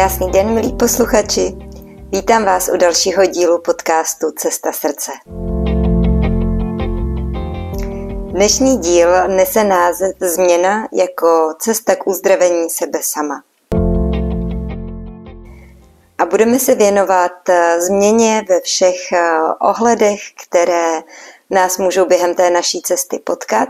[0.00, 1.56] Krásný den, milí posluchači.
[2.12, 5.12] Vítám vás u dalšího dílu podcastu Cesta srdce.
[8.32, 13.42] Dnešní díl nese název Změna jako cesta k uzdravení sebe sama.
[16.18, 19.20] A budeme se věnovat eh, změně ve všech eh,
[19.60, 21.02] ohledech, které
[21.50, 23.68] nás můžou během té naší cesty potkat,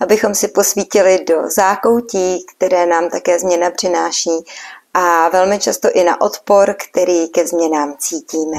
[0.00, 4.44] abychom si posvítili do zákoutí, které nám také změna přináší
[4.94, 8.58] a velmi často i na odpor, který ke změnám cítíme.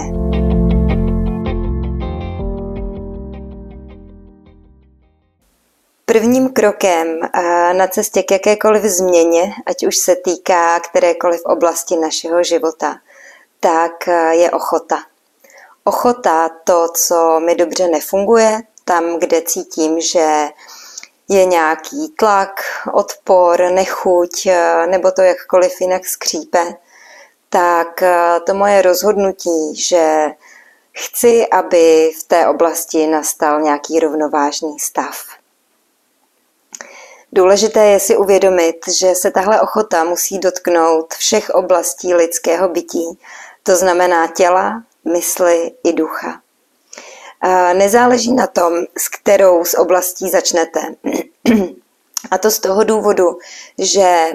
[6.05, 12.43] Prvním krokem eh, na cestě k jakékoliv změně, ať už se týká kterékoliv oblasti našeho
[12.43, 12.95] života,
[13.59, 14.97] tak eh, je ochota.
[15.83, 20.49] Ochota to, co mi dobře nefunguje, tam, kde cítím, že
[21.33, 22.61] je nějaký tlak,
[22.93, 26.75] odpor, nechuť eh, nebo to jakkoliv jinak skřípe,
[27.49, 30.27] tak eh, to moje rozhodnutí, že
[30.91, 35.25] chci, aby v té oblasti nastal nějaký rovnovážný stav.
[37.31, 43.19] Důležité je si uvědomit, že se tahle ochota musí dotknout všech oblastí lidského bytí,
[43.63, 46.42] to znamená těla, mysli i ducha.
[47.73, 50.81] Nezáleží na tom, s kterou z oblastí začnete.
[52.31, 53.37] A to z toho důvodu,
[53.77, 54.31] že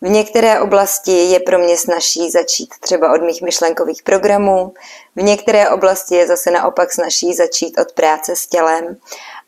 [0.00, 4.74] v některé oblasti je pro mě snaží začít třeba od mých myšlenkových programů,
[5.16, 8.96] v některé oblasti je zase naopak snaží začít od práce s tělem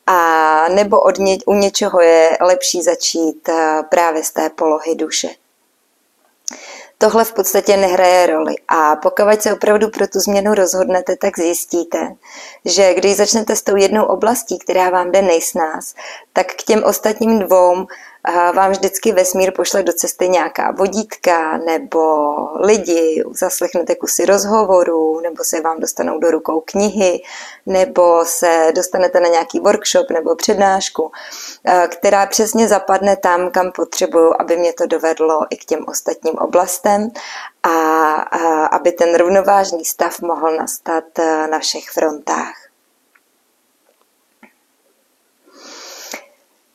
[0.06, 5.28] a nebo od ně, u něčeho je lepší začít eh, právě z té polohy duše
[7.00, 8.54] tohle v podstatě nehraje roli.
[8.68, 11.98] A pokud se opravdu pro tu změnu rozhodnete, tak zjistíte,
[12.64, 15.94] že když začnete s tou jednou oblastí, která vám jde nejsnáz,
[16.32, 17.86] tak k těm ostatním dvou
[18.55, 22.01] vám vždycky vesmír pošle do cesty nějaká vodítka nebo
[22.61, 27.23] lidi, zaslechnete kusy rozhovorů, nebo se vám dostanou do rukou knihy,
[27.67, 31.13] nebo se dostanete na nějaký workshop nebo přednášku,
[31.89, 37.11] která přesně zapadne tam, kam potřebuju, aby mě to dovedlo i k těm ostatním oblastem
[37.63, 37.70] a
[38.67, 41.05] aby ten rovnovážný stav mohl nastat
[41.51, 42.59] na všech frontách.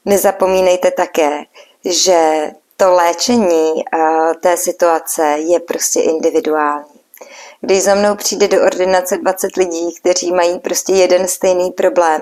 [0.05, 1.43] Nezapomínejte také,
[1.85, 3.83] že to léčení
[4.39, 6.85] té situace je prostě individuální.
[7.61, 12.21] Když za mnou přijde do ordinace 20 lidí, kteří mají prostě jeden stejný problém,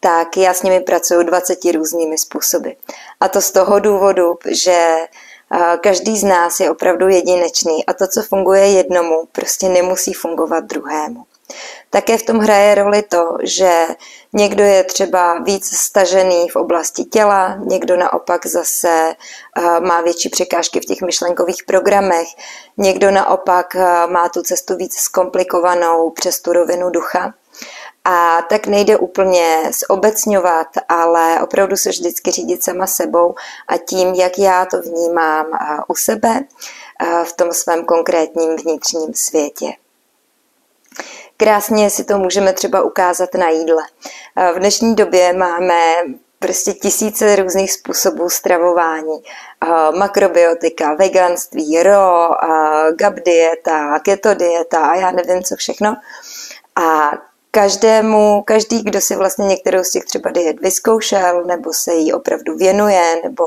[0.00, 2.70] tak já s nimi pracuju 20 různými způsoby.
[3.20, 4.96] A to z toho důvodu, že
[5.80, 11.24] každý z nás je opravdu jedinečný a to, co funguje jednomu, prostě nemusí fungovat druhému.
[11.90, 13.86] Také v tom hraje roli to, že
[14.32, 19.14] někdo je třeba víc stažený v oblasti těla, někdo naopak zase
[19.56, 22.28] eh, má větší překážky v těch myšlenkových programech,
[22.76, 27.34] někdo naopak eh, má tu cestu víc zkomplikovanou přes tu rovinu ducha.
[28.04, 33.34] A tak nejde úplně zobecňovat, ale opravdu se vždycky řídit sama sebou
[33.68, 36.40] a tím, jak já to vnímám eh, u sebe
[37.24, 39.66] v tom svém konkrétním vnitřním světě.
[41.36, 43.82] Krásně si to můžeme třeba ukázat na jídle.
[44.54, 45.80] V dnešní době máme
[46.38, 49.22] prostě tisíce různých způsobů stravování.
[49.98, 52.28] Makrobiotika, veganství, ro,
[52.96, 55.96] GAP dieta, keto dieta a já nevím co všechno.
[56.76, 57.10] A
[57.50, 62.56] každému, každý, kdo si vlastně některou z těch třeba diet vyzkoušel, nebo se jí opravdu
[62.56, 63.44] věnuje, nebo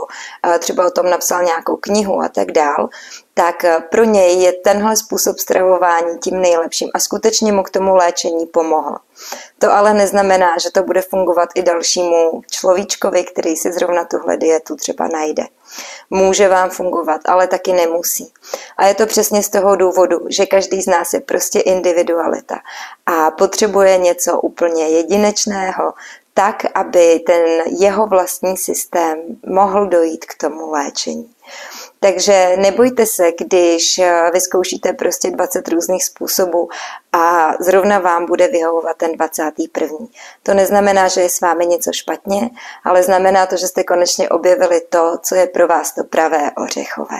[0.60, 2.90] třeba o tom napsal nějakou knihu a tak dál,
[3.38, 8.46] tak pro něj je tenhle způsob stravování tím nejlepším a skutečně mu k tomu léčení
[8.46, 8.98] pomohl.
[9.60, 14.76] To ale neznamená, že to bude fungovat i dalšímu človíčkovi, který si zrovna tuhle dietu
[14.76, 15.44] třeba najde.
[16.10, 18.34] Může vám fungovat, ale taky nemusí.
[18.78, 22.60] A je to přesně z toho důvodu, že každý z nás je prostě individualita
[23.06, 25.94] a potřebuje něco úplně jedinečného,
[26.34, 27.46] tak, aby ten
[27.80, 29.18] jeho vlastní systém
[29.48, 31.36] mohl dojít k tomu léčení.
[32.06, 36.70] Takže nebojte se, když eh, vyzkoušíte prostě 20 různých způsobů
[37.12, 39.98] a zrovna vám bude vyhovovat ten 21.
[40.44, 42.50] To neznamená, že je s vámi něco špatně,
[42.84, 47.20] ale znamená to, že jste konečně objevili to, co je pro vás to pravé ořechové.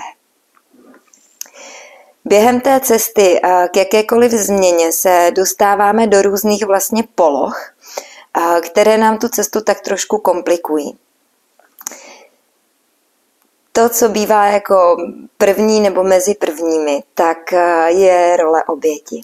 [2.26, 7.74] Během té cesty eh, k jakékoliv změně se dostáváme do různých vlastně poloh,
[8.38, 10.98] eh, které nám tu cestu tak trošku komplikují
[13.76, 14.98] to, co bývá jako
[15.38, 19.22] první nebo mezi prvními, tak eh, je role oběti.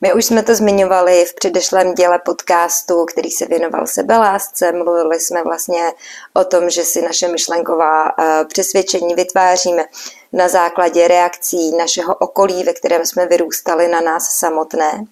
[0.00, 4.72] My už jsme to zmiňovali v předešlém děle podcastu, který se věnoval sebelásce.
[4.72, 5.92] Mluvili jsme vlastně
[6.32, 9.84] o tom, že si naše myšlenková eh, přesvědčení vytváříme,
[10.32, 15.04] na základě reakcí našeho okolí, ve kterém jsme vyrůstali na nás samotné.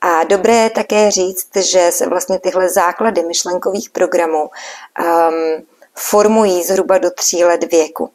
[0.00, 6.98] A dobré je také říct, že se vlastně tyhle základy myšlenkových programů um, formují zhruba
[6.98, 8.10] do tří let věku.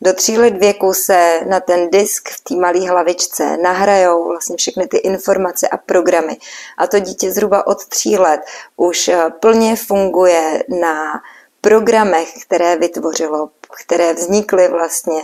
[0.00, 4.86] Do tří let věku se na ten disk v té malé hlavičce nahrajou vlastně všechny
[4.86, 6.36] ty informace a programy.
[6.78, 8.40] A to dítě zhruba od tří let
[8.76, 11.22] už eh, plně funguje na
[11.60, 13.50] programech, které vytvořilo,
[13.84, 15.22] které vznikly vlastně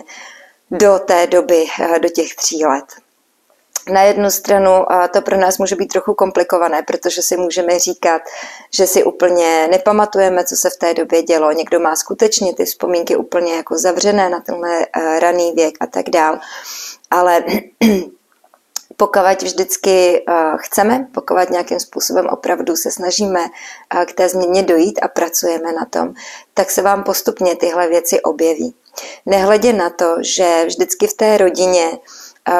[0.70, 2.84] do té doby, eh, do těch tří let.
[3.92, 4.70] Na jednu stranu
[5.12, 8.22] to pro nás může být trochu komplikované, protože si můžeme říkat,
[8.70, 11.52] že si úplně nepamatujeme, co se v té době dělo.
[11.52, 16.10] Někdo má skutečně ty vzpomínky úplně jako zavřené na tenhle eh, raný věk a tak
[16.10, 16.38] dál.
[17.10, 17.44] Ale
[18.96, 24.98] pokud vždycky eh, chceme, pokud nějakým způsobem opravdu se snažíme eh, k té změně dojít
[25.02, 26.14] a pracujeme na tom,
[26.54, 28.74] tak se vám postupně tyhle věci objeví.
[29.26, 31.98] Nehledě na to, že vždycky v té rodině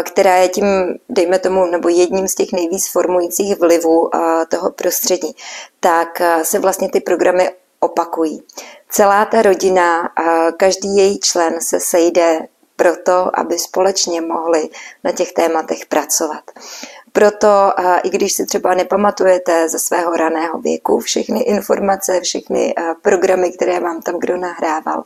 [0.03, 0.65] která je tím,
[1.09, 4.11] dejme tomu, nebo jedním z těch nejvíc formujících vlivů
[4.49, 5.37] toho prostředí,
[5.81, 7.51] tak se vlastně ty programy
[7.81, 8.43] opakují.
[8.89, 10.09] Celá ta rodina,
[10.57, 12.39] každý její člen se sejde
[12.77, 14.69] proto, aby společně mohli
[15.05, 16.43] na těch tématech pracovat.
[17.13, 17.73] Proto,
[18.03, 24.03] i když si třeba nepamatujete ze svého raného věku všechny informace, všechny programy, které vám
[24.03, 25.05] tam kdo nahrával,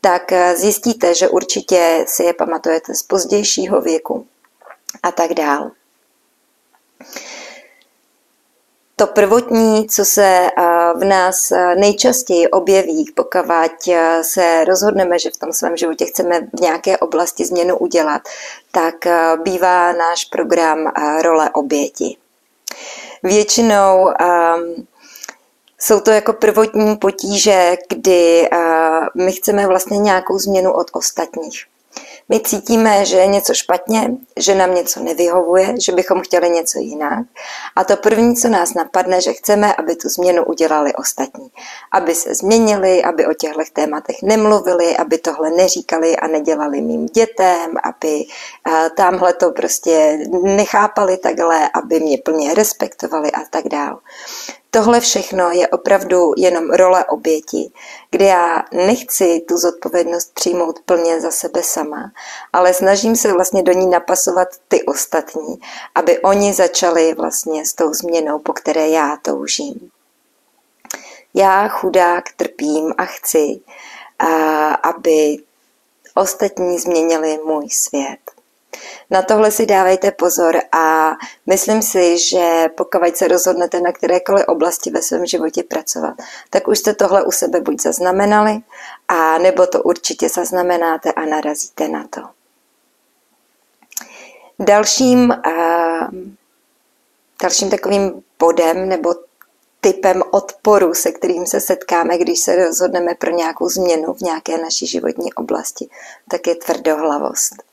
[0.00, 4.26] tak zjistíte, že určitě si je pamatujete z pozdějšího věku
[5.02, 5.70] a tak dál.
[8.98, 10.48] To prvotní, co se
[10.96, 13.40] v nás nejčastěji objeví, pokud
[14.22, 18.22] se rozhodneme, že v tom svém životě chceme v nějaké oblasti změnu udělat,
[18.72, 18.94] tak
[19.42, 20.92] bývá náš program
[21.22, 22.16] role oběti.
[23.22, 24.08] Většinou
[25.78, 28.48] jsou to jako prvotní potíže, kdy
[29.14, 31.66] my chceme vlastně nějakou změnu od ostatních.
[32.28, 37.26] My cítíme, že je něco špatně, že nám něco nevyhovuje, že bychom chtěli něco jinak.
[37.76, 41.48] A to první, co nás napadne, že chceme, aby tu změnu udělali ostatní.
[41.92, 47.74] Aby se změnili, aby o těchto tématech nemluvili, aby tohle neříkali a nedělali mým dětem,
[47.84, 48.24] aby
[48.96, 53.98] tamhle to prostě nechápali takhle, aby mě plně respektovali a tak dál.
[54.78, 57.72] Tohle všechno je opravdu jenom role oběti,
[58.10, 62.12] kde já nechci tu zodpovědnost přijmout plně za sebe sama,
[62.52, 65.60] ale snažím se vlastně do ní napasovat ty ostatní,
[65.94, 69.90] aby oni začali vlastně s tou změnou, po které já toužím.
[71.34, 73.60] Já chudák trpím a chci,
[74.82, 75.38] aby
[76.14, 78.37] ostatní změnili můj svět.
[79.10, 81.12] Na tohle si dávejte pozor a
[81.46, 86.14] myslím si, že pokud se rozhodnete na kterékoliv oblasti ve svém životě pracovat,
[86.50, 88.58] tak už jste tohle u sebe buď zaznamenali,
[89.08, 92.20] a nebo to určitě zaznamenáte a narazíte na to.
[94.58, 95.34] Dalším,
[97.42, 99.14] dalším takovým bodem nebo
[99.80, 104.86] typem odporu, se kterým se setkáme, když se rozhodneme pro nějakou změnu v nějaké naší
[104.86, 105.88] životní oblasti,
[106.30, 107.67] tak je tvrdohlavost.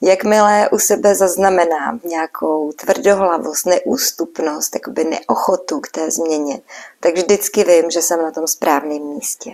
[0.00, 6.60] Jakmile u sebe zaznamenám nějakou tvrdohlavost, neústupnost, jakoby neochotu k té změně,
[7.00, 9.50] tak vždycky vím, že jsem na tom správném místě.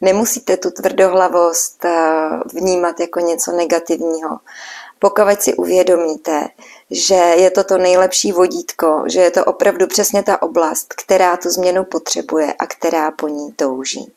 [0.00, 4.38] Nemusíte tu tvrdohlavost eh, vnímat jako něco negativního.
[4.98, 6.48] Pokud si uvědomíte,
[6.90, 11.50] že je to to nejlepší vodítko, že je to opravdu přesně ta oblast, která tu
[11.50, 14.12] změnu potřebuje a která po ní touží.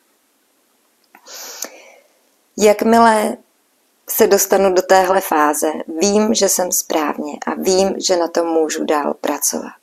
[2.57, 3.37] Jakmile
[4.11, 8.85] se dostanu do téhle fáze, vím, že jsem správně a vím, že na tom můžu
[8.85, 9.73] dál pracovat.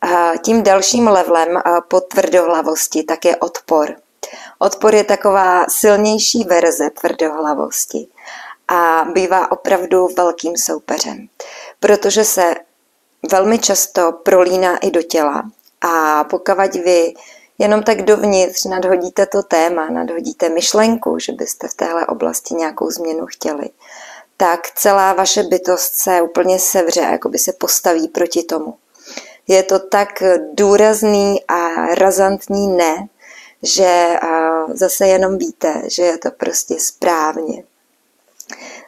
[0.00, 3.96] A tím dalším levelem po tvrdohlavosti tak je odpor.
[4.58, 8.08] Odpor je taková silnější verze tvrdohlavosti
[8.68, 11.28] a bývá opravdu velkým soupeřem,
[11.80, 12.54] protože se
[13.30, 15.42] velmi často prolíná i do těla
[15.80, 17.14] a pokud vy
[17.62, 23.26] jenom tak dovnitř nadhodíte to téma, nadhodíte myšlenku, že byste v téhle oblasti nějakou změnu
[23.26, 23.70] chtěli,
[24.36, 28.74] tak celá vaše bytost se úplně sevře, jako by se postaví proti tomu.
[29.48, 33.08] Je to tak důrazný a razantní ne,
[33.62, 34.16] že
[34.72, 37.64] zase jenom víte, že je to prostě správně.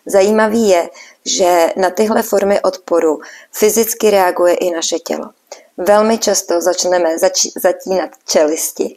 [0.06, 0.90] Zajímavý je,
[1.24, 3.20] že na tyhle formy odporu
[3.52, 5.30] fyzicky reaguje i naše tělo.
[5.76, 8.96] Velmi často začneme zač- zatínat čelisti.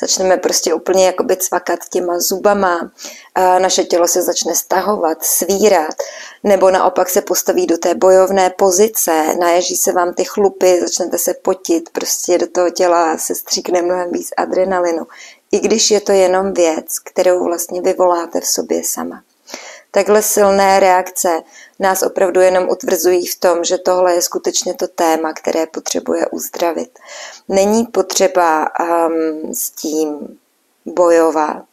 [0.00, 2.90] Začneme prostě úplně jakoby cvakat těma zubama,
[3.34, 5.94] a naše tělo se začne stahovat, svírat,
[6.44, 11.34] nebo naopak se postaví do té bojovné pozice, naježí se vám ty chlupy, začnete se
[11.34, 15.06] potit, prostě do toho těla se stříkne mnohem víc adrenalinu.
[15.52, 19.22] I když je to jenom věc, kterou vlastně vyvoláte v sobě sama.
[19.90, 21.42] Takhle silné reakce
[21.80, 26.98] nás opravdu jenom utvrzují v tom, že tohle je skutečně to téma, které potřebuje uzdravit.
[27.48, 30.38] Není potřeba um, s tím
[30.86, 31.64] bojovat,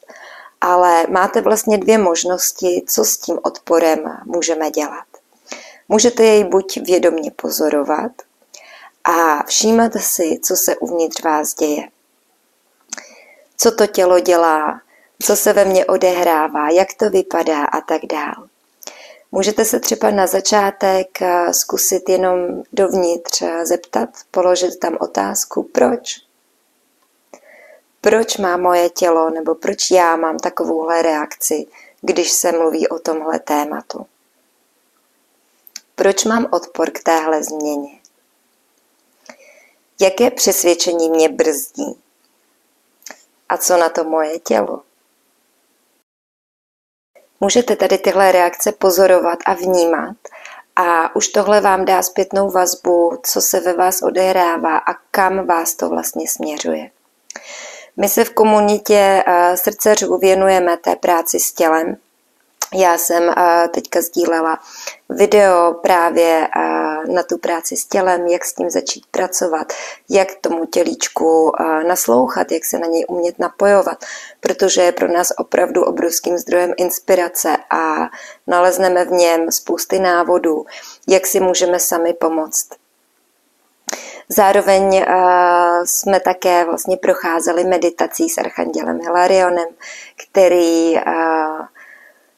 [0.62, 5.06] ale máte vlastně dvě možnosti, co s tím odporem můžeme dělat.
[5.90, 8.12] Můžete jej buď vědomně pozorovat
[9.04, 11.84] a všímat si, co se uvnitř vás děje.
[13.58, 14.82] Co to tělo dělá,
[15.24, 18.48] co se ve mně odehrává, jak to vypadá a tak dál.
[19.32, 26.28] Můžete se třeba na začátek eh, zkusit jenom dovnitř eh, zeptat, položit tam otázku, proč?
[28.02, 31.66] Proč má moje tělo nebo proč já mám takovouhle reakci,
[32.02, 34.06] když se mluví o tomhle tématu?
[35.96, 38.00] Proč mám odpor k téhle změně?
[40.02, 42.02] Jaké přesvědčení mě brzdí?
[43.50, 44.87] A co na to moje tělo?
[47.40, 50.18] Můžete tady tyhle reakce pozorovat a vnímat
[50.76, 55.76] a už tohle vám dá zpětnou vazbu, co se ve vás odehrává a kam vás
[55.76, 56.90] to vlastně směřuje.
[57.98, 61.98] My se v komunitě eh, srdceřů věnujeme té práci s tělem,
[62.74, 64.60] já jsem eh, teďka sdílela
[65.10, 69.74] video právě eh, na tu práci s tělem, jak s tím začít pracovat,
[70.10, 74.06] jak tomu tělíčku eh, naslouchat, jak se na něj umět napojovat,
[74.40, 78.10] protože je pro nás opravdu obrovským zdrojem inspirace a
[78.48, 80.66] nalezneme v něm spousty návodů,
[81.08, 82.68] jak si můžeme sami pomoct.
[84.30, 85.06] Zároveň
[85.86, 89.68] jsme také vlastně procházeli meditací s Archandělem Hilarionem,
[90.28, 90.96] který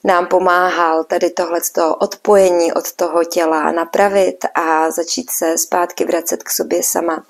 [0.03, 6.49] nám pomáhal tady tohleto odpojení od toho těla napravit a začít se zpátky vracet k
[6.49, 7.25] sobě sama.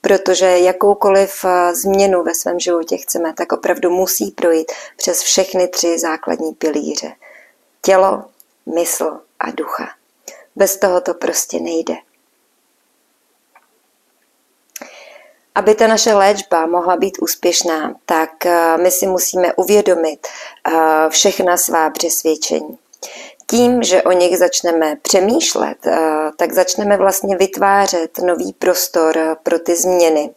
[0.00, 5.98] Protože jakoukoliv eh, změnu ve svém životě chceme, tak opravdu musí projít přes všechny tři
[5.98, 7.12] základní pilíře.
[7.82, 8.24] Tělo,
[8.74, 9.88] mysl a ducha.
[10.56, 11.94] Bez toho to prostě nejde.
[15.54, 20.72] Aby ta naše léčba mohla být úspěšná, tak eh, my si musíme uvědomit eh,
[21.08, 22.78] všechna svá přesvědčení.
[23.46, 25.98] Tím, že o nich začneme přemýšlet, eh,
[26.36, 30.30] tak začneme vlastně vytvářet nový prostor pro ty změny.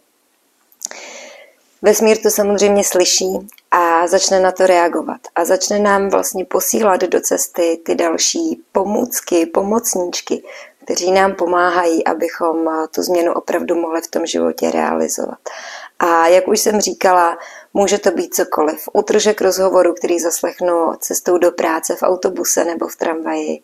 [1.81, 7.22] Vesmír to samozřejmě slyší a začne na to reagovat a začne nám vlastně posílat do
[7.22, 10.43] cesty ty další pomůcky, pomocníčky,
[10.86, 15.39] kteří nám pomáhají, abychom tu změnu opravdu mohli v tom životě realizovat.
[16.00, 17.38] A jak už jsem říkala,
[17.74, 18.89] může to být cokoliv.
[18.94, 23.62] Utržek rozhovoru, který zaslechnu cestou do práce v autobuse nebo v tramvaji.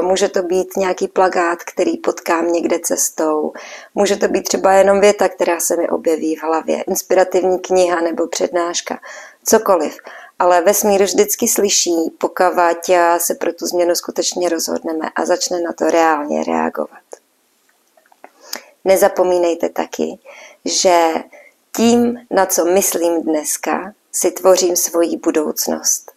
[0.00, 3.52] Může to být nějaký plagát, který potkám někde cestou.
[3.94, 6.82] Může to být třeba jenom věta, která se mi objeví v hlavě.
[6.82, 8.98] Inspirativní kniha nebo přednáška.
[9.44, 9.96] Cokoliv
[10.44, 12.44] ale vesmír vždycky slyší, pokud
[13.18, 17.04] se pro tu změnu skutečně rozhodneme a začne na to reálně reagovat.
[18.84, 20.18] Nezapomínejte taky,
[20.64, 21.14] že
[21.76, 26.12] tím, na co myslím dneska, si tvořím svoji budoucnost.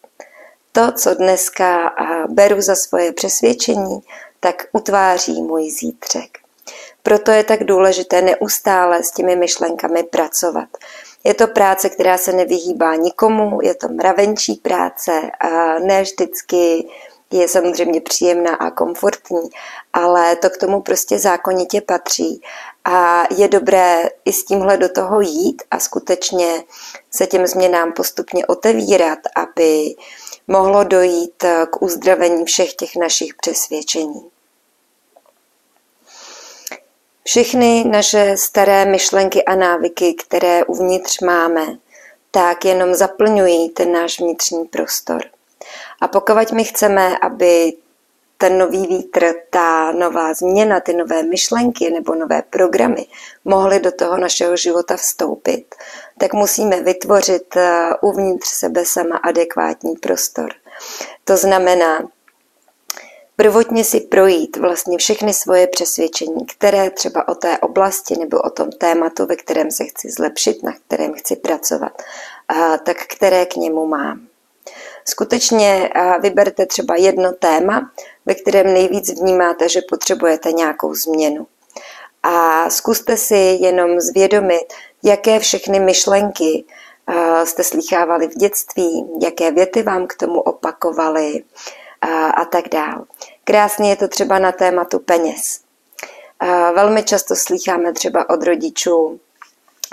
[0.72, 1.96] To, co dneska
[2.30, 4.00] beru za svoje přesvědčení,
[4.40, 6.38] tak utváří můj zítřek.
[7.04, 10.70] Proto je tak důležité neustále s těmi myšlenkami pracovat.
[11.28, 16.88] Je to práce, která se nevyhýbá nikomu, je to mravenčí práce a ne vždycky
[17.32, 19.50] je samozřejmě příjemná a komfortní,
[19.94, 22.42] ale to k tomu prostě zákonitě patří
[22.86, 26.64] a je dobré i s tímhle do toho jít a skutečně
[27.12, 29.96] se těm změnám postupně otevírat, aby
[30.48, 34.37] mohlo dojít k uzdravení všech těch našich přesvědčení.
[37.28, 41.66] Všechny naše staré myšlenky a návyky, které uvnitř máme,
[42.32, 45.22] tak jenom zaplňují ten náš vnitřní prostor.
[46.02, 47.74] A pokud my chceme, aby
[48.38, 53.06] ten nový vítr, ta nová změna, ty nové myšlenky nebo nové programy
[53.46, 55.76] mohly do toho našeho života vstoupit,
[56.18, 60.54] tak musíme vytvořit eh, uvnitř sebe sama adekvátní prostor.
[61.24, 62.08] To znamená,
[63.38, 68.70] prvotně si projít vlastně všechny svoje přesvědčení, které třeba o té oblasti nebo o tom
[68.70, 72.02] tématu, ve kterém se chci zlepšit, na kterém chci pracovat,
[72.84, 74.28] tak které k němu mám.
[75.06, 75.90] Skutečně
[76.22, 77.92] vyberte třeba jedno téma,
[78.26, 81.48] ve kterém nejvíc vnímáte, že potřebujete nějakou změnu.
[82.24, 86.64] A zkuste si jenom zvědomit, jaké všechny myšlenky
[87.44, 91.44] jste slychávali v dětství, jaké věty vám k tomu opakovaly,
[92.02, 93.06] a, a tak dál.
[93.44, 95.60] Krásně je to třeba na tématu peněz.
[96.40, 99.20] A velmi často slýcháme třeba od rodičů,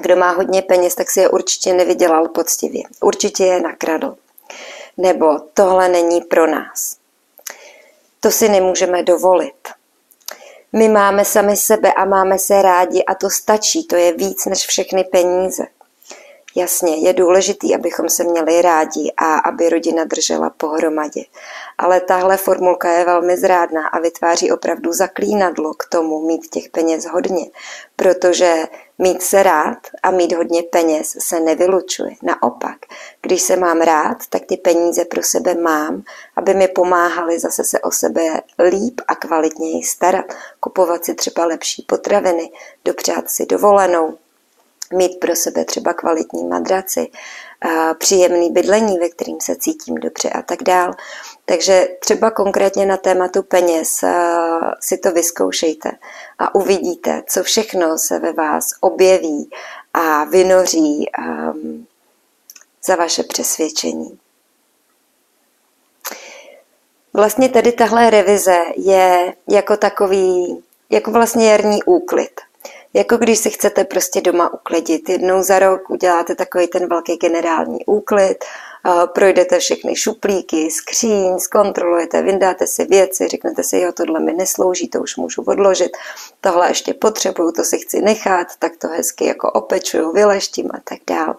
[0.02, 2.82] kdo má hodně peněz, tak si je určitě nevydělal poctivě.
[3.00, 4.16] Určitě je nakradl.
[4.96, 6.96] Nebo tohle není pro nás.
[8.20, 9.68] to si nemůžeme dovolit.
[10.73, 14.66] My máme sami sebe a máme se rádi a to stačí, to je víc než
[14.66, 15.66] všechny peníze.
[16.56, 21.25] Jasně, je důležitý, abychom se měli rádi a aby rodina držela pohromadě.
[21.78, 27.07] Ale tahle formulka je velmi zrádná a vytváří opravdu zaklínadlo k tomu mít těch peněz
[27.07, 27.47] hodně,
[27.97, 28.54] protože
[28.99, 32.11] mít se rád a mít hodně peněz se nevylučuje.
[32.23, 32.76] Naopak,
[33.23, 36.02] když se mám rád, tak ty peníze pro sebe mám,
[36.37, 38.40] aby mi pomáhali zase se o sebe
[38.71, 40.25] líp a kvalitněji starat,
[40.61, 42.50] kupovat si třeba lepší potraviny,
[42.85, 44.19] dopřát si dovolenou,
[44.93, 47.11] mít pro sebe třeba kvalitní madraci,
[47.99, 50.94] příjemný bydlení, ve kterým se cítím dobře a tak dál.
[51.44, 54.04] Takže třeba konkrétně na tématu peněz
[54.80, 55.90] si to vyzkoušejte
[56.38, 59.50] a uvidíte, co všechno se ve vás objeví
[59.94, 61.87] a vynoří um,
[62.87, 64.18] za vaše přesvědčení.
[67.12, 72.40] Vlastně tedy tahle revize je jako takový, jako vlastně jarní úklid–
[72.94, 75.08] jako když si chcete prostě doma uklidit.
[75.08, 78.44] Jednou za rok uděláte takový ten velký generální úklid,
[79.14, 85.00] projdete všechny šuplíky, skříň, zkontrolujete, vyndáte si věci, řeknete si, jo, tohle mi neslouží, to
[85.00, 85.96] už můžu odložit,
[86.40, 90.98] tohle ještě potřebuju, to si chci nechat, tak to hezky jako opečuju, vyleštím a tak
[91.06, 91.36] dál.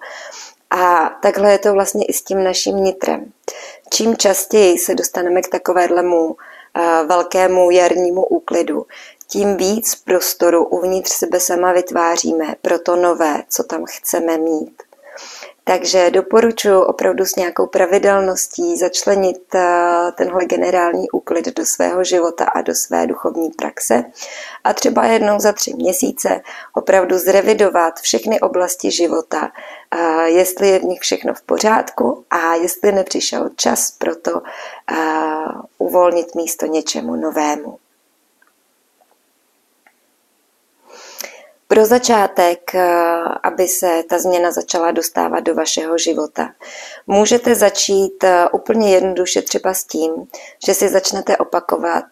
[0.70, 3.32] A takhle je to vlastně i s tím naším nitrem.
[3.90, 6.36] Čím častěji se dostaneme k takovému
[7.08, 8.86] velkému jarnímu úklidu,
[9.28, 14.84] tím víc prostoru uvnitř sebe sama vytváříme pro to nové, co tam chceme mít.
[15.68, 22.62] Takže doporučuji opravdu s nějakou pravidelností začlenit eh, tenhle generální úklid do svého života a
[22.62, 24.04] do své duchovní praxe
[24.64, 26.42] a třeba jednou za tři měsíce
[26.74, 29.52] opravdu zrevidovat všechny oblasti života,
[29.92, 34.96] eh, jestli je v nich všechno v pořádku a jestli nepřišel čas pro to eh,
[35.78, 37.78] uvolnit místo něčemu novému.
[41.76, 42.88] Pro začátek, eh,
[43.44, 46.50] aby se ta změna začala dostávat do vašeho života,
[47.08, 50.12] můžete začít eh, úplně jednoduše třeba s tím,
[50.66, 52.04] že si začnete opakovat,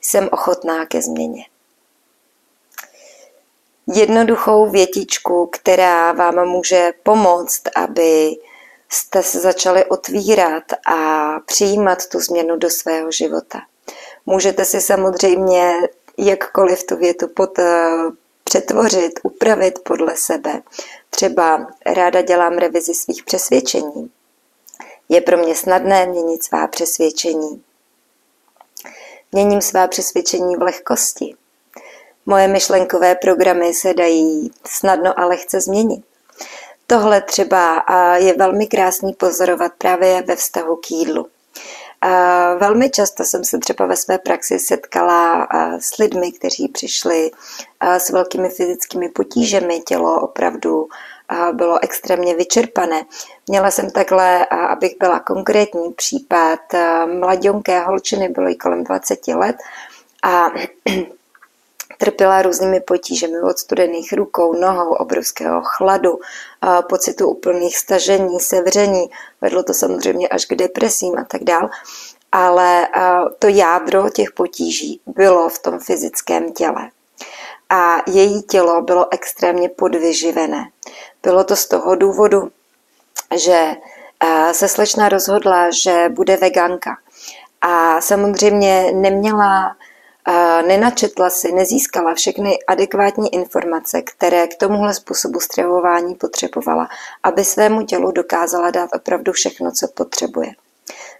[0.00, 1.44] jsem ochotná ke změně.
[3.94, 8.36] Jednoduchou větičku, která vám může pomoct, aby
[8.88, 13.58] jste se začali otvírat a přijímat tu změnu do svého života.
[14.26, 15.74] Můžete si samozřejmě
[16.18, 18.21] jakkoliv tu větu pod, eh,
[18.52, 20.62] přetvořit, upravit podle sebe.
[21.10, 24.10] Třeba ráda dělám revizi svých přesvědčení.
[25.08, 27.62] Je pro mě snadné měnit svá přesvědčení.
[29.32, 31.34] Měním svá přesvědčení v lehkosti.
[32.26, 36.04] Moje myšlenkové programy se dají snadno a lehce změnit.
[36.86, 37.84] Tohle třeba
[38.14, 41.26] je velmi krásný pozorovat právě ve vztahu k jídlu.
[42.58, 45.48] Velmi často jsem se třeba ve své praxi setkala
[45.80, 47.30] s lidmi, kteří přišli
[47.82, 49.80] s velkými fyzickými potížemi.
[49.80, 50.88] Tělo opravdu
[51.52, 53.02] bylo extrémně vyčerpané.
[53.48, 56.60] Měla jsem takhle, abych byla konkrétní, případ
[57.18, 59.56] mladionké holčiny, bylo jí kolem 20 let
[60.22, 60.50] a
[61.98, 66.18] trpěla různými potížemi od studených rukou, nohou, obrovského chladu,
[66.88, 69.10] pocitu úplných stažení, sevření.
[69.40, 71.70] Vedlo to samozřejmě až k depresím a tak dál.
[72.32, 72.88] Ale
[73.38, 76.90] to jádro těch potíží bylo v tom fyzickém těle.
[77.70, 80.64] A její tělo bylo extrémně podvyživené.
[81.22, 82.50] Bylo to z toho důvodu,
[83.34, 83.76] že
[84.52, 86.96] se slečna rozhodla, že bude veganka.
[87.60, 89.76] A samozřejmě neměla
[90.66, 96.88] nenačetla si, nezískala všechny adekvátní informace, které k tomuhle způsobu stravování potřebovala,
[97.22, 100.52] aby svému tělu dokázala dát opravdu všechno, co potřebuje.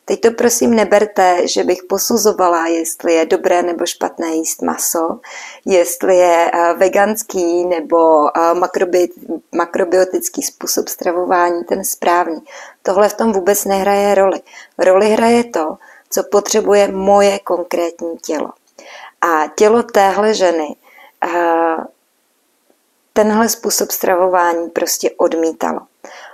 [0.05, 5.21] Teď to prosím neberte, že bych posuzovala, jestli je dobré nebo špatné jíst maso,
[5.65, 8.55] jestli je eh, veganský nebo eh,
[9.53, 12.43] makrobiotický způsob stravování ten správný.
[12.83, 14.41] Tohle v tom vůbec nehraje roli.
[14.79, 15.77] Roli hraje to,
[16.11, 18.51] co potřebuje moje konkrétní tělo.
[19.23, 20.77] A tělo téhle ženy
[23.13, 25.81] tenhle způsob stravování prostě odmítalo.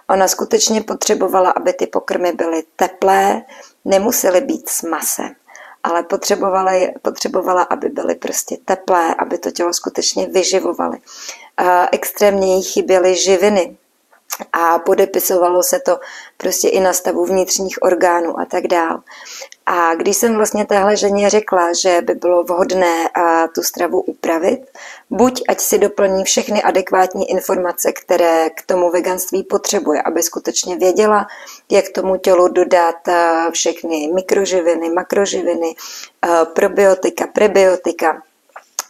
[0.08, 3.42] Ona skutečně potřebovala, aby ty pokrmy byly teplé,
[3.84, 5.34] nemusely být s masem,
[5.82, 6.72] ale potřebovala,
[7.02, 10.98] potřebovala, aby byly prostě teplé, aby to tělo skutečně vyživovaly.
[11.92, 13.76] Extrémně jí chyběly živiny,
[14.52, 15.98] a podepisovalo se to
[16.36, 19.00] prostě i na stavu vnitřních orgánů a tak dál.
[19.66, 23.08] A když jsem vlastně téhle ženě řekla, že by bylo vhodné
[23.54, 24.60] tu stravu upravit,
[25.10, 31.26] buď ať si doplní všechny adekvátní informace, které k tomu veganství potřebuje, aby skutečně věděla,
[31.70, 32.96] jak tomu tělu dodat
[33.52, 35.74] všechny mikroživiny, makroživiny,
[36.54, 38.22] probiotika, prebiotika,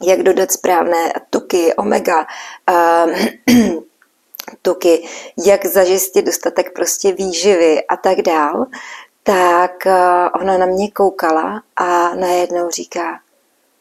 [0.02, 2.26] jak dodat správné tuky, omega,
[4.62, 5.08] tuky,
[5.46, 8.66] jak zažistit dostatek prostě výživy a tak dál,
[9.22, 13.20] tak eh, ona na mě koukala a najednou říká,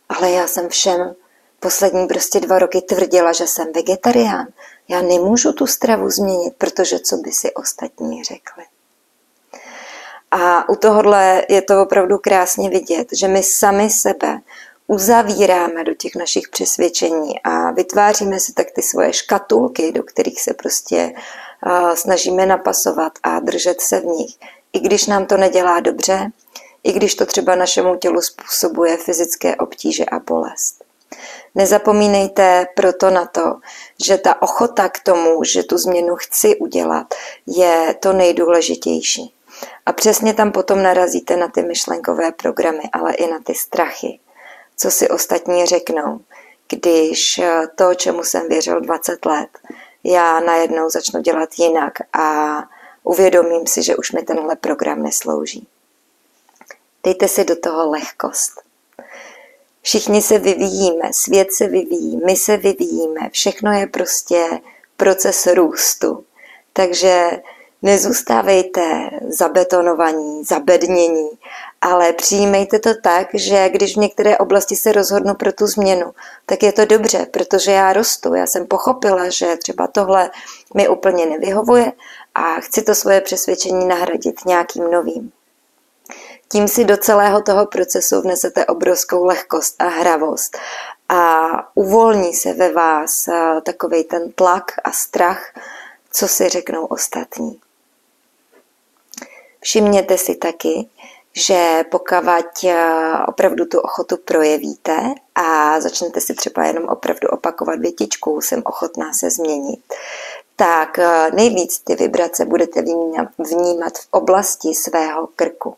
[0.10, 1.16] ale já jsem všem
[1.60, 4.48] poslední prostě dva roky tvrdila, že jsem vegetarián.
[4.88, 8.64] Já nemůžu tu stravu změnit, protože co by si ostatní řekli.
[10.32, 14.40] A u tohohle je to opravdu krásně vidět, že my sami sebe
[14.88, 20.54] uzavíráme do těch našich přesvědčení a vytváříme si tak ty svoje škatulky, do kterých se
[20.54, 21.14] prostě
[21.94, 24.36] snažíme napasovat a držet se v nich.
[24.74, 26.32] I když nám to nedělá dobře,
[26.84, 30.84] i když to třeba našemu tělu způsobuje fyzické obtíže a bolest.
[31.56, 33.56] Nezapomínejte proto na to,
[34.06, 37.14] že ta ochota k tomu, že tu změnu chci udělat,
[37.48, 39.34] je to nejdůležitější.
[39.86, 44.20] A přesně tam potom narazíte na ty myšlenkové programy, ale i na ty strachy
[44.78, 46.20] co si ostatní řeknou,
[46.70, 49.50] když eh, to, čemu jsem věřil 20 let,
[50.04, 52.58] já najednou začnu dělat jinak a
[53.04, 55.68] uvědomím si, že už mi tenhle program neslouží.
[57.04, 58.62] Dejte si do toho lehkost.
[59.82, 64.62] Všichni se vyvíjíme, svět se vyvíjí, my se vyvíjíme, všechno je prostě
[64.98, 66.24] proces růstu.
[66.74, 67.32] Takže
[67.82, 71.30] nezůstávejte zabetonovaní, zabednění,
[71.82, 76.12] ale přijímejte to tak, že když v některé oblasti se rozhodnu pro tu změnu,
[76.46, 78.34] tak je to dobře, protože já rostu.
[78.34, 80.32] Já jsem pochopila, že třeba tohle
[80.76, 81.92] mi úplně nevyhovuje
[82.36, 85.32] a chci to svoje přesvědčení nahradit nějakým novým.
[86.52, 90.58] Tím si do celého toho procesu vnesete obrovskou lehkost a hravost
[91.10, 95.54] a uvolní se ve vás eh, takový ten tlak a strach,
[96.12, 97.60] co si řeknou ostatní.
[99.60, 100.90] Všimněte si taky,
[101.38, 102.16] že pokud
[102.64, 102.76] eh,
[103.28, 104.98] opravdu tu ochotu projevíte
[105.36, 109.80] a začnete si třeba jenom opravdu opakovat větičku, jsem ochotná se změnit,
[110.56, 112.82] tak eh, nejvíc ty vibrace budete
[113.38, 115.76] vnímat v oblasti svého krku.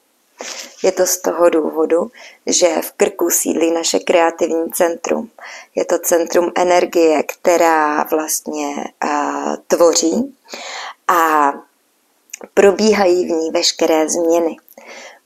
[0.83, 2.11] Je to z toho důvodu,
[2.45, 5.29] že v krku sídlí naše kreativní centrum.
[5.75, 10.37] Je to centrum energie, která vlastně uh, tvoří
[11.07, 11.53] a
[12.53, 14.57] probíhají v ní veškeré změny.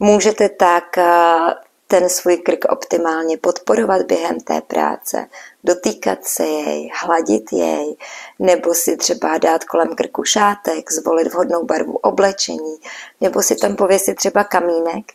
[0.04, 1.54] Můžete tak eh,
[1.88, 5.28] ten svůj krk optimálně podporovat během té práce,
[5.64, 7.96] dotýkat se jej, hladit jej,
[8.40, 12.76] nebo si třeba dát kolem krku šátek, zvolit vhodnou barvu oblečení,
[13.22, 15.06] nebo si tam pověsit třeba kamínek,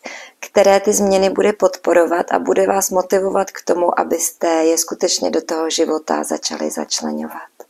[0.40, 5.42] které ty změny bude podporovat a bude vás motivovat k tomu, abyste je skutečně do
[5.42, 7.67] toho života začali začlenovat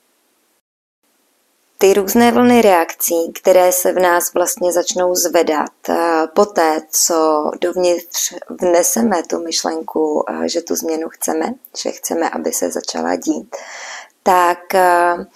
[1.78, 8.34] ty různé vlny reakcí, které se v nás vlastně začnou zvedat eh, poté, co dovnitř
[8.60, 13.56] vneseme tu myšlenku, eh, že tu změnu chceme, že chceme, aby se začala dít,
[14.22, 15.26] tak eh,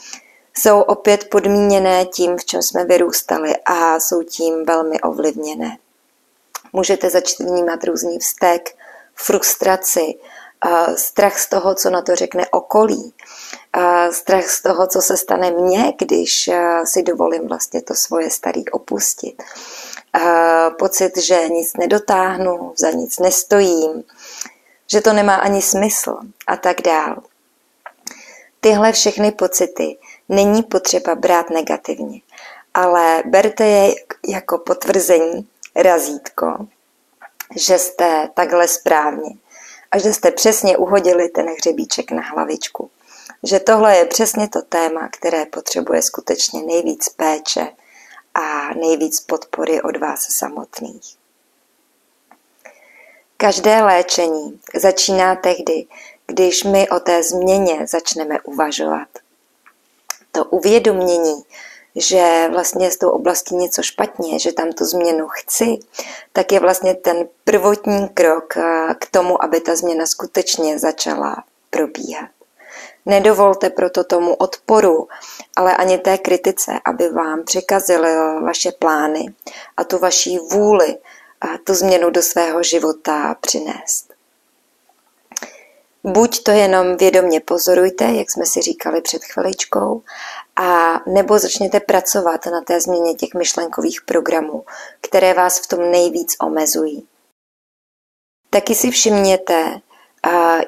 [0.59, 5.78] jsou opět podmíněné tím, v čem jsme vyrůstali a jsou tím velmi ovlivněné.
[6.72, 8.76] Můžete začít vnímat různý vztek,
[9.14, 10.14] frustraci,
[10.96, 13.14] strach z toho, co na to řekne okolí,
[14.11, 16.51] strach z toho, co se stane mně, když
[16.85, 19.42] si dovolím vlastně to svoje starý opustit.
[20.79, 24.05] Pocit, že nic nedotáhnu, za nic nestojím,
[24.90, 27.22] že to nemá ani smysl a tak dál.
[28.61, 29.98] Tyhle všechny pocity
[30.29, 32.20] není potřeba brát negativně,
[32.75, 33.94] ale berte je
[34.29, 36.66] jako potvrzení, razítko,
[37.57, 39.31] že jste takhle správně
[39.92, 42.90] a že jste přesně uhodili ten hřebíček na hlavičku.
[43.42, 47.68] Že tohle je přesně to téma, které potřebuje skutečně nejvíc péče
[48.35, 51.16] a nejvíc podpory od vás samotných.
[53.37, 55.87] Každé léčení začíná tehdy,
[56.26, 59.09] když my o té změně začneme uvažovat.
[60.33, 61.42] To uvědomění,
[61.96, 65.78] že vlastně s tou oblastí něco špatně, že tam tu změnu chci,
[66.33, 72.28] tak je vlastně ten prvotní krok eh, k tomu, aby ta změna skutečně začala probíhat.
[73.07, 75.09] Nedovolte proto tomu odporu,
[75.57, 79.35] ale ani té kritice, aby vám překazily vaše plány
[79.76, 80.96] a tu vaší vůli
[81.40, 84.12] a tu změnu do svého života přinést.
[86.04, 90.02] Buď to jenom vědomě pozorujte, jak jsme si říkali před chviličkou,
[90.56, 94.64] a nebo začněte pracovat na té změně těch myšlenkových programů,
[95.00, 97.08] které vás v tom nejvíc omezují.
[98.50, 99.80] Taky si všimněte,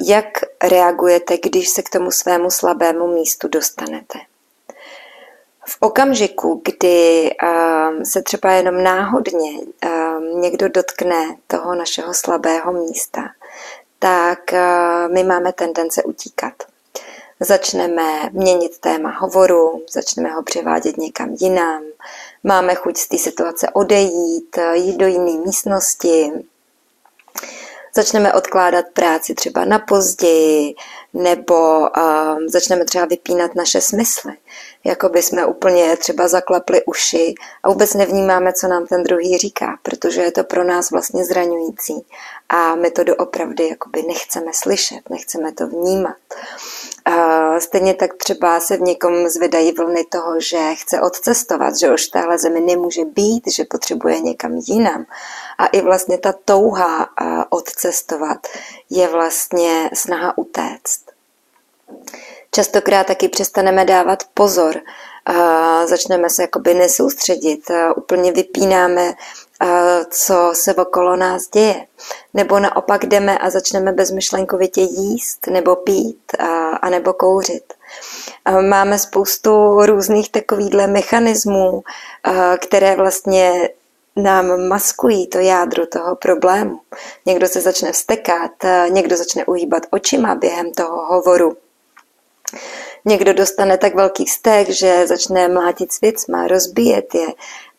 [0.08, 0.26] jak
[0.62, 4.18] reagujete, když se k tomu svému slabému místu dostanete.
[5.66, 7.30] V okamžiku, kdy
[8.04, 9.50] se třeba jenom náhodně
[10.34, 13.20] někdo dotkne toho našeho slabého místa,
[14.04, 14.52] tak
[15.12, 16.52] my máme tendence utíkat.
[17.40, 21.82] Začneme měnit téma hovoru, začneme ho převádět někam jinam,
[22.42, 26.32] máme chuť z té situace odejít, jít do jiné místnosti,
[27.96, 30.74] začneme odkládat práci třeba na později,
[31.14, 34.32] nebo um, začneme třeba vypínat naše smysly.
[34.84, 39.78] Jako by jsme úplně třeba zaklapli uši a vůbec nevnímáme, co nám ten druhý říká,
[39.82, 42.06] protože je to pro nás vlastně zraňující
[42.48, 46.16] a my to doopravdy jakoby nechceme slyšet, nechceme to vnímat.
[47.58, 52.10] Stejně tak třeba se v někom zvedají vlny toho, že chce odcestovat, že už v
[52.10, 55.06] téhle zemi nemůže být, že potřebuje někam jinam.
[55.58, 57.08] A i vlastně ta touha
[57.50, 58.46] odcestovat
[58.90, 61.04] je vlastně snaha utéct.
[62.50, 64.80] Častokrát taky přestaneme dávat pozor,
[65.84, 69.12] začneme se jakoby nesoustředit, úplně vypínáme
[70.10, 71.86] co se okolo nás děje.
[72.34, 77.74] Nebo naopak jdeme a začneme bezmyšlenkovitě jíst, nebo pít, a, a nebo kouřit.
[78.68, 79.50] Máme spoustu
[79.86, 81.82] různých takovýchhle mechanismů,
[82.60, 83.68] které vlastně
[84.16, 86.80] nám maskují to jádro toho problému.
[87.26, 88.50] Někdo se začne vstekat,
[88.88, 91.56] někdo začne uhýbat očima během toho hovoru.
[93.04, 97.26] Někdo dostane tak velký vztek, že začne mlátit s věcma, rozbíjet je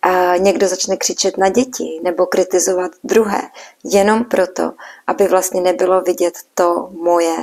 [0.06, 3.42] a někdo začne křičet na děti nebo kritizovat druhé,
[3.84, 4.72] jenom proto,
[5.08, 7.36] aby vlastně nebylo vidět to moje,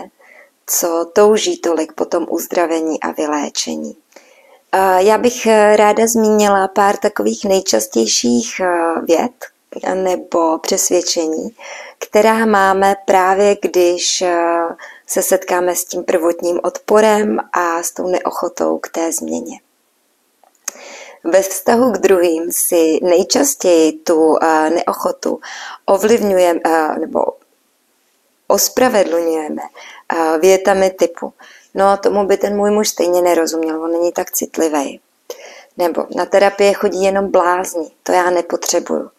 [0.66, 3.96] co touží tolik po tom uzdravení a vyléčení.
[4.98, 8.60] Já bych ráda zmínila pár takových nejčastějších
[9.02, 9.32] věd
[9.94, 11.50] nebo přesvědčení,
[11.98, 14.24] která máme právě, když
[15.06, 19.60] se setkáme s tím prvotním odporem a s tou neochotou k té změně.
[21.24, 24.36] Ve vztahu k druhým si nejčastěji tu
[24.74, 25.40] neochotu
[25.86, 26.60] ovlivňujeme
[27.00, 27.24] nebo
[28.48, 29.62] ospravedlňujeme
[30.40, 31.32] větami typu
[31.74, 35.00] no tomu by ten můj muž stejně nerozuměl, on není tak citlivý.
[35.76, 39.10] Nebo na terapie chodí jenom blázni, to já nepotřebuju.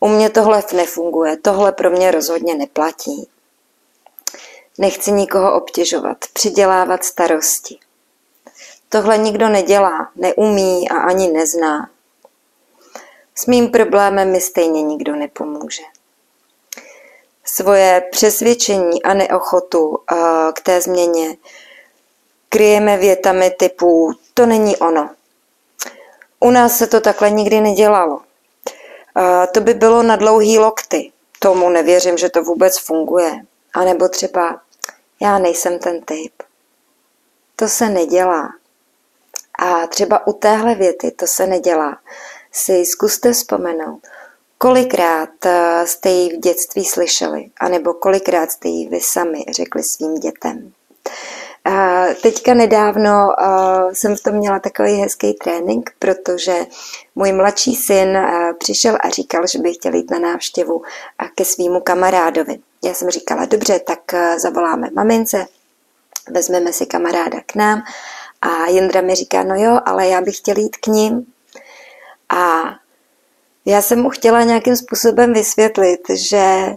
[0.00, 3.28] U mě tohle nefunguje, tohle pro mě rozhodně neplatí.
[4.78, 7.78] Nechci nikoho obtěžovat, přidělávat starosti.
[8.92, 11.90] Tohle nikdo nedělá, neumí a ani nezná.
[13.34, 15.82] S mým problémem mi stejně nikdo nepomůže.
[17.44, 19.98] Svoje přesvědčení a neochotu
[20.54, 21.36] k té změně
[22.48, 25.10] kryjeme větami typu to není ono.
[26.40, 28.20] U nás se to takhle nikdy nedělalo.
[29.52, 31.12] To by bylo na dlouhý lokty.
[31.38, 33.40] Tomu nevěřím, že to vůbec funguje.
[33.74, 34.60] A nebo třeba
[35.20, 36.32] já nejsem ten typ.
[37.56, 38.48] To se nedělá.
[39.58, 41.98] A třeba u téhle věty, to se nedělá,
[42.52, 44.00] si zkuste vzpomenout,
[44.58, 50.14] kolikrát eh, jste ji v dětství slyšeli, anebo kolikrát jste ji vy sami řekli svým
[50.14, 50.72] dětem.
[51.64, 56.66] A teďka nedávno uh, jsem v tom měla takový hezký trénink, protože
[57.14, 58.18] můj mladší syn
[58.58, 60.82] přišel a říkal, že by chtěl jít na návštěvu
[61.34, 62.58] ke svýmu kamarádovi.
[62.84, 64.00] Já jsem říkala, dobře, tak
[64.36, 65.46] zavoláme mamince,
[66.30, 67.82] vezmeme si kamaráda k nám
[68.42, 71.26] a Jindra mi říká, no jo, ale já bych chtěl jít k ním.
[72.28, 72.62] A
[73.64, 76.76] já jsem mu chtěla nějakým způsobem vysvětlit, že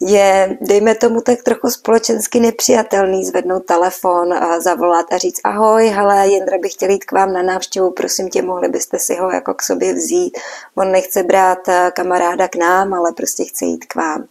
[0.00, 6.28] je, dejme tomu, tak trochu společensky nepřijatelný zvednout telefon a zavolat a říct ahoj, hele,
[6.28, 9.54] Jindra bych chtěl jít k vám na návštěvu, prosím tě, mohli byste si ho jako
[9.54, 10.38] k sobě vzít.
[10.74, 14.24] On nechce brát eh, kamaráda k nám, ale prostě chce jít k vám.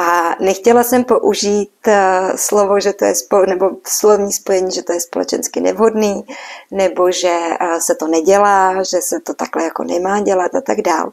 [0.00, 4.92] A nechtěla jsem použít eh, slovo, že to je spo, nebo slovní spojení, že to
[4.92, 6.24] je společensky nevhodný,
[6.70, 10.80] nebo že eh, se to nedělá, že se to takhle jako nemá dělat a tak
[10.80, 11.12] dál.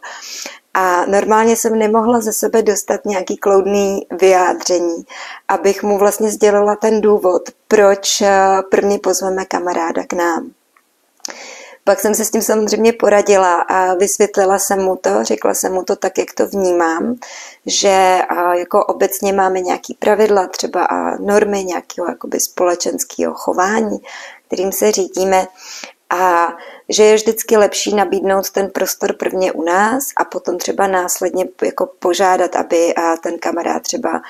[0.73, 5.05] A normálně jsem nemohla ze sebe dostat nějaký kloudný vyjádření,
[5.47, 8.29] abych mu vlastně sdělila ten důvod, proč eh,
[8.71, 10.51] prvně pozveme kamaráda k nám.
[11.87, 15.83] Pak jsem se s tím samozřejmě poradila a vysvětlila jsem mu to, řekla jsem mu
[15.83, 17.15] to tak, jak to vnímám,
[17.65, 18.21] že
[18.53, 23.99] jako obecně máme nějaký pravidla, třeba a normy nějakého jakoby společenského chování,
[24.47, 25.47] kterým se řídíme
[26.09, 26.47] A
[26.89, 31.89] že je vždycky lepší nabídnout ten prostor prvně u nás a potom třeba následně jako
[31.99, 34.21] požádat, aby ten kamarád třeba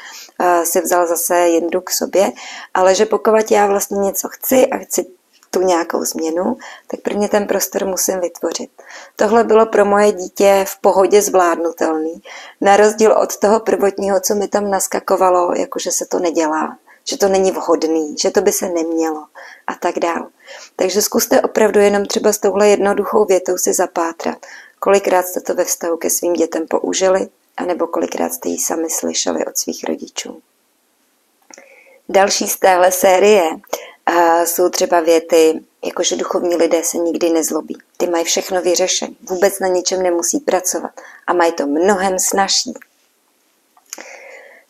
[0.63, 2.31] si vzal zase jindu k sobě,
[2.73, 5.05] ale že pokud já vlastně něco chci a chci
[5.51, 6.57] tu nějakou změnu,
[6.87, 8.69] tak prvně ten prostor musím vytvořit.
[9.15, 12.21] Tohle bylo pro moje dítě v pohodě zvládnutelný.
[12.61, 17.27] Na rozdíl od toho prvotního, co mi tam naskakovalo, jakože se to nedělá, že to
[17.27, 19.25] není vhodný, že to by se nemělo
[19.67, 20.27] a tak dál.
[20.75, 24.37] Takže zkuste opravdu jenom třeba s touhle jednoduchou větou si zapátrat,
[24.79, 29.45] kolikrát jste to ve vztahu ke svým dětem použili, anebo kolikrát jste ji sami slyšeli
[29.45, 30.41] od svých rodičů.
[32.09, 33.43] Další z téhle série
[34.09, 37.77] uh, jsou třeba věty, jakože duchovní lidé se nikdy nezlobí.
[37.97, 40.91] Ty mají všechno vyřešené, vůbec na ničem nemusí pracovat
[41.27, 42.73] a mají to mnohem snažší.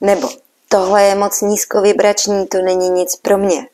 [0.02, 0.30] Nebo
[0.70, 3.68] tohle je moc nízkovibrační, to není nic pro mě.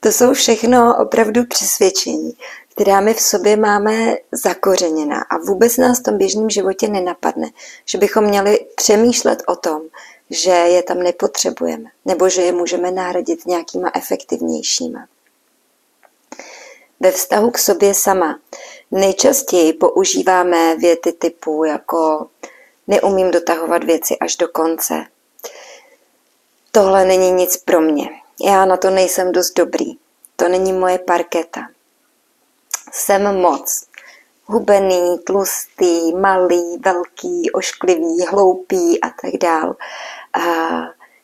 [0.00, 2.32] To jsou všechno opravdu přesvědčení,
[2.74, 7.50] která my v sobě máme zakořeněná a vůbec nás v tom běžném životě nenapadne,
[7.84, 9.82] že bychom měli přemýšlet o tom,
[10.30, 15.06] že je tam nepotřebujeme, nebo že je můžeme nahradit nějakýma efektivnějšíma.
[17.00, 18.38] Ve vztahu k sobě sama
[18.90, 22.26] nejčastěji používáme věty typu jako
[22.86, 25.04] neumím dotahovat věci až do konce.
[26.72, 28.10] Tohle není nic pro mě.
[28.44, 29.98] Já na to nejsem dost dobrý.
[30.36, 31.60] To není moje parketa.
[32.92, 33.84] Jsem moc.
[34.46, 39.76] Hubený, tlustý, malý, velký, ošklivý, hloupý a tak dál.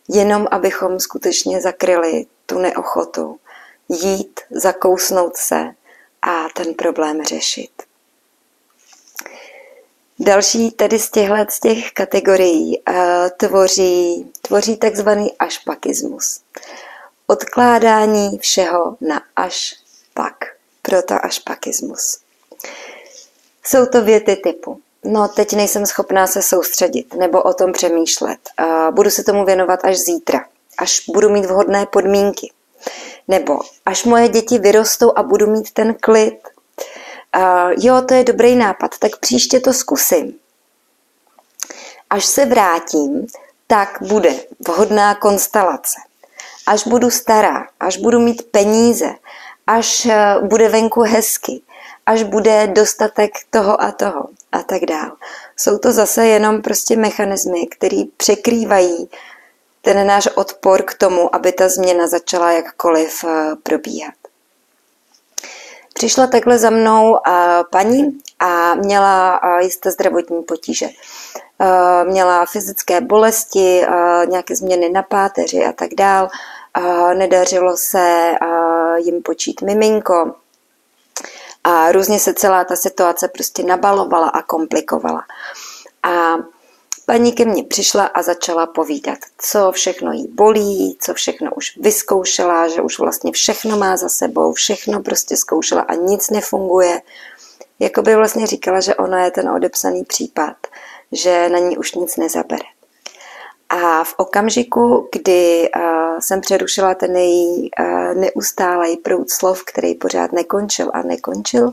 [0.09, 3.39] Jenom abychom skutečně zakryli tu neochotu
[3.89, 5.75] jít, zakousnout se
[6.23, 7.71] a ten problém řešit.
[10.19, 12.95] Další tedy z těchto z těch kategorií uh,
[13.37, 16.41] tvoří, tvoří takzvaný ašpakismus.
[17.27, 19.75] Odkládání všeho na až
[20.15, 20.37] pak.
[20.83, 22.19] Proto ašpakismus.
[23.65, 28.39] Jsou to věty typu no teď nejsem schopná se soustředit nebo o tom přemýšlet.
[28.91, 30.45] Budu se tomu věnovat až zítra,
[30.79, 32.53] až budu mít vhodné podmínky.
[33.29, 36.39] Nebo až moje děti vyrostou a budu mít ten klid,
[37.79, 40.35] jo, to je dobrý nápad, tak příště to zkusím.
[42.11, 43.27] Až se vrátím,
[43.67, 44.35] tak bude
[44.69, 45.97] vhodná konstelace.
[46.67, 49.15] Až budu stará, až budu mít peníze,
[49.67, 51.63] až eh, bude venku hezky,
[52.07, 55.13] až bude dostatek toho a toho a tak dál.
[55.57, 59.09] Jsou to zase jenom prostě mechanismy, které překrývají
[59.85, 64.15] ten náš odpor k tomu, aby ta změna začala jakkoliv eh, probíhat.
[65.95, 67.31] Přišla takhle za mnou eh,
[67.71, 70.89] paní a měla eh, jisté zdravotní potíže.
[72.05, 73.83] Měla fyzické bolesti,
[74.27, 76.29] nějaké změny na páteři a tak dál.
[77.15, 78.35] Nedařilo se
[78.97, 80.35] jim počít miminko.
[81.65, 85.23] A různě se celá ta situace prostě nabalovala a komplikovala.
[86.03, 86.35] A
[87.07, 92.69] Paní ke mně přišla a začala povídat, co všechno jí bolí, co všechno už vyzkoušela,
[92.69, 97.03] že už vlastně všechno má za sebou, všechno prostě zkoušela a nic nefunguje.
[97.79, 100.57] Jakoby vlastně říkala, že ona je ten odepsaný případ,
[101.13, 102.65] že na ní už nic nezabere.
[103.75, 105.83] A v okamžiku, kdy uh,
[106.19, 111.73] jsem přerušila ten její uh, neustálý proud slov, který pořád nekončil a nekončil,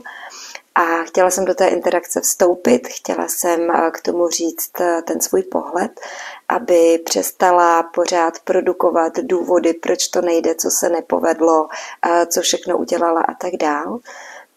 [0.74, 5.20] a chtěla jsem do té interakce vstoupit, chtěla jsem eh, k tomu říct eh, ten
[5.20, 6.00] svůj pohled,
[6.48, 11.68] aby přestala pořád produkovat důvody, proč to nejde, co se nepovedlo,
[12.06, 13.98] eh, co všechno udělala a tak dál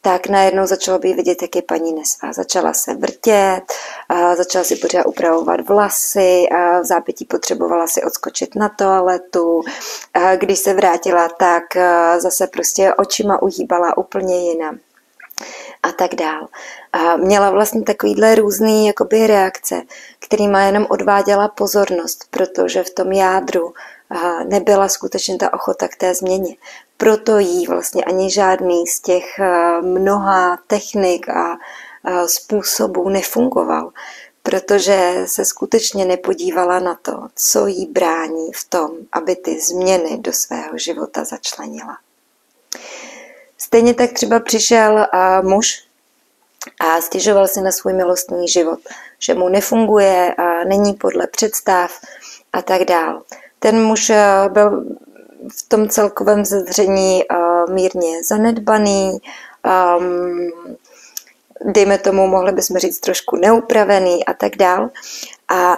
[0.06, 2.34] tak najednou začalo být vidět, jak je paní nesvá.
[2.34, 3.64] Začala se vrtět,
[4.38, 6.46] začala si pořád upravovat vlasy,
[6.82, 9.62] v zápětí potřebovala si odskočit na toaletu.
[10.36, 11.64] Když se vrátila, tak
[12.18, 14.80] zase prostě očima uhýbala úplně jinam
[15.84, 16.48] a tak dál.
[16.94, 19.82] A měla vlastně takovýhle různý jakoby reakce,
[20.20, 23.74] kterýma jenom odváděla pozornost, protože v tom jádru
[24.48, 26.56] nebyla skutečně ta ochota k té změně.
[26.98, 29.26] Proto jí vlastně ani žádný z těch
[29.82, 31.58] mnoha technik a
[32.26, 33.92] způsobů nefungoval,
[34.44, 40.34] protože se skutečně nepodívala na to, co jí brání v tom, aby ty změny do
[40.34, 41.98] svého života začlenila.
[43.58, 45.06] Stejně tak třeba přišel
[45.42, 45.84] muž
[46.80, 48.80] a stěžoval si na svůj milostný život,
[49.20, 51.92] že mu nefunguje, a není podle představ
[52.54, 53.24] a tak dál.
[53.60, 54.12] Ten muž
[54.48, 54.86] byl
[55.52, 57.24] v tom celkovém zedření
[57.70, 59.20] mírně zanedbaný,
[61.66, 64.90] dejme tomu, mohli bychom říct trošku neupravený a tak dál.
[65.48, 65.78] A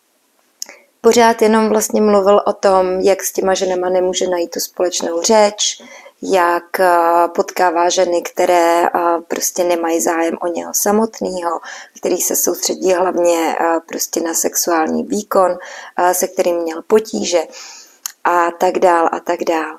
[1.00, 5.82] pořád jenom vlastně mluvil o tom, jak s těma ženama nemůže najít tu společnou řeč,
[6.22, 6.80] jak
[7.34, 8.88] potkává ženy, které
[9.28, 11.60] prostě nemají zájem o něho samotného,
[11.96, 13.56] který se soustředí hlavně
[13.86, 15.58] prostě na sexuální výkon,
[16.12, 17.42] se kterým měl potíže
[18.24, 19.78] a tak dál a tak dál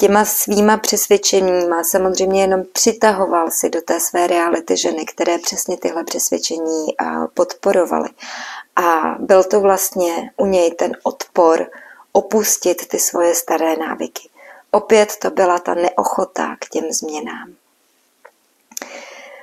[0.00, 6.04] těma svýma přesvědčeníma samozřejmě jenom přitahoval si do té své reality ženy, které přesně tyhle
[6.04, 6.86] přesvědčení
[7.34, 8.08] podporovaly.
[8.76, 11.66] A byl to vlastně u něj ten odpor
[12.12, 14.28] opustit ty svoje staré návyky.
[14.70, 17.54] Opět to byla ta neochota k těm změnám.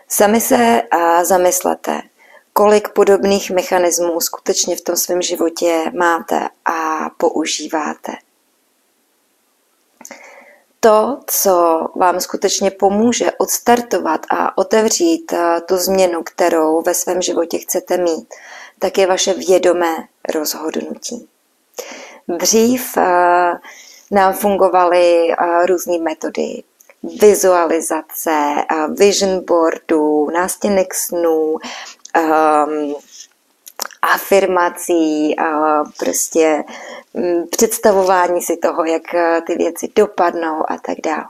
[0.07, 0.81] Sami se
[1.23, 2.01] zamyslete,
[2.57, 8.11] kolik podobných mechanismů skutečně v tom svém životě máte a používáte
[10.79, 17.57] to, co vám skutečně pomůže odstartovat a otevřít eh, tu změnu, kterou ve svém životě
[17.57, 18.33] chcete mít,
[18.79, 19.95] tak je vaše vědomé
[20.33, 21.27] rozhodnutí.
[22.27, 23.53] Dřív eh,
[24.11, 26.63] nám fungovaly eh, různé metody
[27.21, 28.55] vizualizace,
[28.97, 31.57] vision boardů, nástěnek snů,
[32.17, 32.93] ehm,
[34.13, 35.35] afirmací,
[35.99, 36.63] prostě
[37.13, 41.25] mm, představování si toho, jak eh, ty věci dopadnou a tak dále.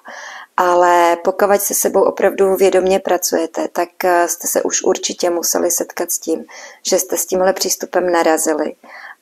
[0.58, 6.12] Ale pokud se sebou opravdu vědomě pracujete, tak eh, jste se už určitě museli setkat
[6.12, 6.46] s tím,
[6.84, 8.76] že jste s tímhle přístupem narazili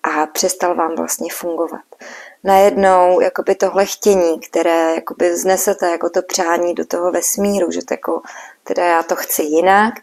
[0.03, 1.81] a přestal vám vlastně fungovat.
[2.43, 7.93] Najednou jakoby tohle chtění, které jakoby vznesete jako to přání do toho vesmíru, že to
[7.93, 8.21] jako,
[8.63, 9.93] teda já to chci jinak,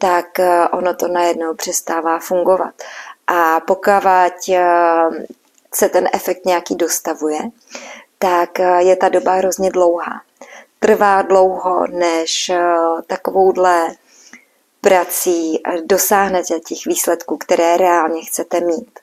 [0.00, 2.74] tak eh, ono to najednou přestává fungovat.
[3.26, 4.04] A pokud
[4.48, 4.64] eh,
[5.74, 7.40] se ten efekt nějaký dostavuje,
[8.18, 10.22] tak eh, je ta doba hrozně dlouhá.
[10.78, 12.50] Trvá dlouho, než
[13.06, 13.88] takovouhle
[14.80, 19.00] prací dosáhnete těch výsledků, které reálně chcete mít.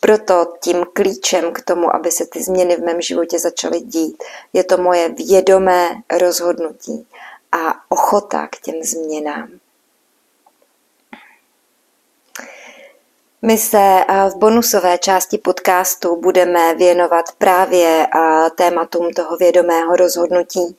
[0.00, 4.22] Proto tím klíčem k tomu, aby se ty změny v mém životě začaly dít,
[4.52, 7.06] je to moje vědomé rozhodnutí
[7.52, 9.48] a ochota k těm změnám.
[13.42, 18.06] My se v bonusové části podcastu budeme věnovat právě
[18.54, 20.76] tématům toho vědomého rozhodnutí.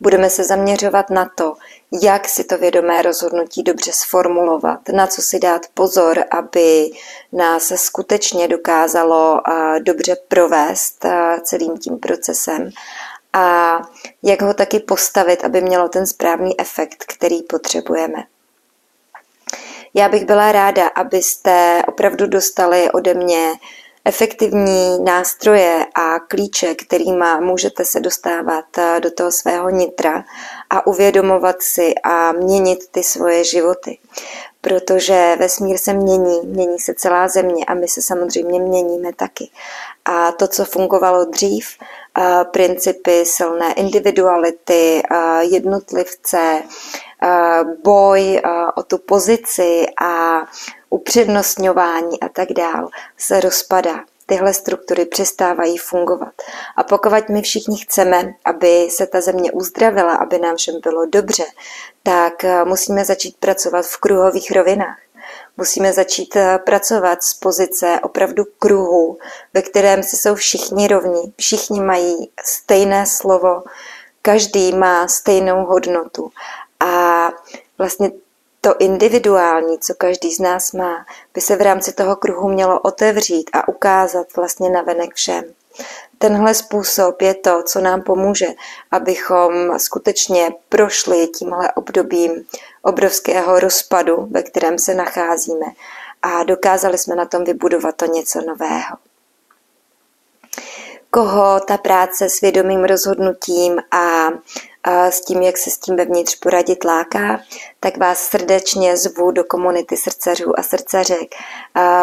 [0.00, 1.54] Budeme se zaměřovat na to,
[2.02, 6.90] jak si to vědomé rozhodnutí dobře sformulovat, na co si dát pozor, aby
[7.32, 9.40] nás skutečně dokázalo
[9.78, 11.06] dobře provést
[11.42, 12.70] celým tím procesem
[13.32, 13.78] a
[14.22, 18.24] jak ho taky postavit, aby mělo ten správný efekt, který potřebujeme.
[19.94, 23.52] Já bych byla ráda, abyste opravdu dostali ode mě
[24.08, 30.24] efektivní nástroje a klíče, kterýma můžete se dostávat eh, do toho svého nitra
[30.70, 33.98] a uvědomovat si a měnit ty svoje životy.
[34.60, 39.50] Protože vesmír se mění, mění se celá země a my se samozřejmě měníme taky.
[40.04, 41.66] A to, co fungovalo dřív,
[42.18, 46.62] eh, principy silné individuality, eh, jednotlivce,
[47.84, 48.42] boj
[48.74, 50.42] o tu pozici a
[50.90, 54.04] upřednostňování a tak dál se rozpadá.
[54.26, 56.32] Tyhle struktury přestávají fungovat.
[56.76, 61.44] A pokud my všichni chceme, aby se ta země uzdravila, aby nám všem bylo dobře,
[62.02, 62.32] tak
[62.64, 64.98] musíme začít pracovat v kruhových rovinách.
[65.56, 69.18] Musíme začít pracovat z pozice opravdu kruhu,
[69.54, 73.62] ve kterém se jsou všichni rovní, všichni mají stejné slovo,
[74.22, 76.30] každý má stejnou hodnotu
[76.80, 77.28] a
[77.78, 78.10] vlastně
[78.60, 83.50] to individuální, co každý z nás má, by se v rámci toho kruhu mělo otevřít
[83.52, 85.44] a ukázat vlastně na venek všem.
[86.18, 88.46] Tenhle způsob je to, co nám pomůže,
[88.90, 92.44] abychom skutečně prošli tímhle obdobím
[92.82, 95.66] obrovského rozpadu, ve kterém se nacházíme
[96.22, 98.96] a dokázali jsme na tom vybudovat to něco nového.
[101.10, 104.28] Koho ta práce s vědomým rozhodnutím a
[104.86, 107.40] s tím, jak se s tím vevnitř poradit láká,
[107.80, 111.34] tak vás srdečně zvu do komunity srdcařů a srdcařek,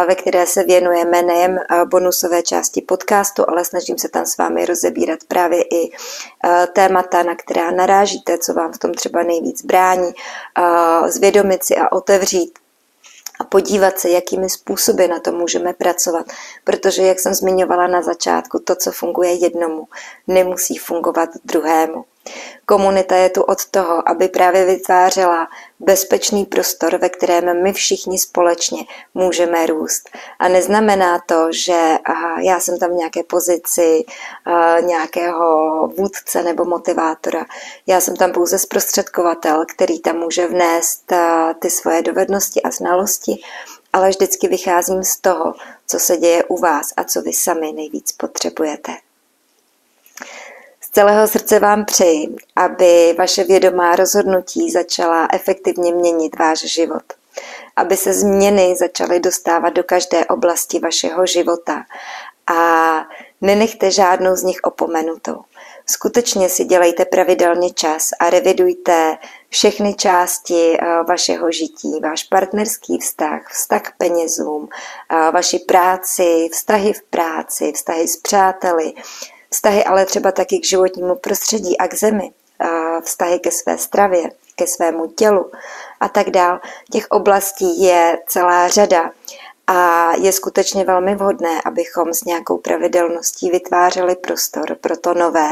[0.08, 5.20] ve které se věnujeme nejen bonusové části podcastu, ale snažím se tam s vámi rozebírat
[5.28, 5.92] právě i
[6.74, 10.14] témata, na která narážíte, co vám v tom třeba nejvíc brání,
[11.08, 12.60] zvědomit si a otevřít
[13.40, 16.26] a podívat se, jakými způsoby na to můžeme pracovat.
[16.64, 19.88] Protože, jak jsem zmiňovala na začátku, to, co funguje jednomu,
[20.28, 22.06] nemusí fungovat druhému.
[22.66, 25.48] Komunita je tu od toho, aby právě vytvářela
[25.80, 30.10] bezpečný prostor, ve kterém my všichni společně můžeme růst.
[30.40, 34.06] A neznamená to, že aha, já jsem tam v nějaké pozici
[34.82, 37.46] nějakého vůdce nebo motivátora.
[37.88, 41.14] Já jsem tam pouze zprostředkovatel, který tam může vnést
[41.60, 43.42] ty svoje dovednosti a znalosti,
[43.94, 45.54] ale vždycky vycházím z toho,
[45.88, 48.92] co se děje u vás a co vy sami nejvíc potřebujete
[50.96, 57.04] celého srdce vám přeji, aby vaše vědomá rozhodnutí začala efektivně měnit váš život.
[57.76, 61.84] Aby se změny začaly dostávat do každé oblasti vašeho života
[62.48, 63.02] a
[63.42, 65.42] nenechte žádnou z nich opomenutou.
[65.86, 69.18] Skutečně si dělejte pravidelně čas a revidujte
[69.50, 76.94] všechny části eh, vašeho žití, váš partnerský vztah, vztah k penězům, eh, vaši práci, vztahy
[76.94, 78.94] v práci, vztahy s přáteli,
[79.56, 82.32] vztahy ale třeba taky k životnímu prostředí a k zemi,
[82.62, 84.24] eh, vztahy ke své stravě,
[84.56, 85.52] ke svému tělu
[86.00, 86.60] a tak dál.
[86.92, 89.12] Těch oblastí je celá řada
[89.68, 95.50] a je skutečně velmi vhodné, abychom s nějakou pravidelností vytvářeli prostor pro to nové,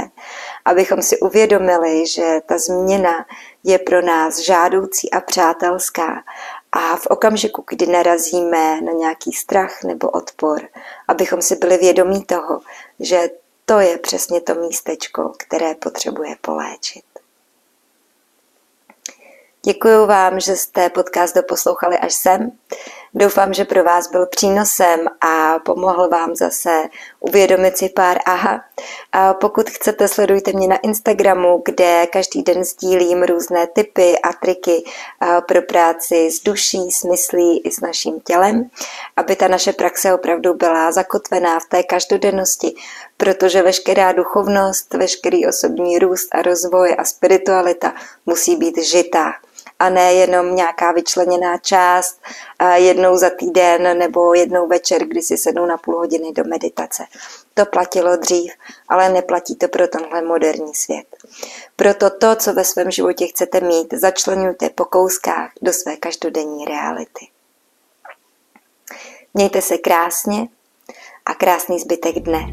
[0.66, 3.26] abychom si uvědomili, že ta změna
[3.64, 6.24] je pro nás žádoucí a přátelská
[6.72, 10.62] a v okamžiku, kdy narazíme na nějaký strach nebo odpor,
[11.08, 12.60] abychom si byli vědomí toho,
[13.00, 13.30] že
[13.66, 17.04] to je přesně to místečko, které potřebuje poléčit.
[19.66, 22.52] Děkuji vám, že jste podcast doposlouchali až sem.
[23.16, 26.84] Doufám, že pro vás byl přínosem a pomohl vám zase
[27.20, 28.62] uvědomit si pár aha.
[29.12, 34.84] A pokud chcete, sledujte mě na Instagramu, kde každý den sdílím různé typy a triky
[35.48, 38.70] pro práci s duší, s myslí i s naším tělem,
[39.16, 42.76] aby ta naše praxe opravdu byla zakotvená v té každodennosti,
[43.18, 47.94] protože veškerá duchovnost, veškerý osobní růst a rozvoj a spiritualita
[48.26, 49.34] musí být žitá
[49.84, 52.22] a ne jenom nějaká vyčleněná část
[52.76, 57.04] jednou za týden nebo jednou večer, kdy si sednou na půl hodiny do meditace.
[57.54, 58.54] To platilo dřív,
[58.90, 61.06] ale neplatí to pro tenhle moderní svět.
[61.76, 67.28] Proto to, co ve svém životě chcete mít, začlenujte po kouskách do své každodenní reality.
[69.34, 70.48] Mějte se krásně
[71.26, 72.46] a krásný zbytek dne.